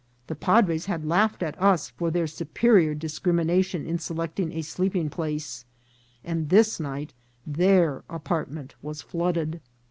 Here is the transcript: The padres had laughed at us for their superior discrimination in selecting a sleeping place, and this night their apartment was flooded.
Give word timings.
The 0.25 0.33
padres 0.35 0.87
had 0.87 1.05
laughed 1.05 1.43
at 1.43 1.61
us 1.61 1.89
for 1.91 2.09
their 2.09 2.25
superior 2.25 2.95
discrimination 2.95 3.85
in 3.85 3.99
selecting 3.99 4.51
a 4.51 4.63
sleeping 4.63 5.11
place, 5.11 5.63
and 6.23 6.49
this 6.49 6.79
night 6.79 7.13
their 7.45 8.01
apartment 8.09 8.73
was 8.81 9.03
flooded. 9.03 9.61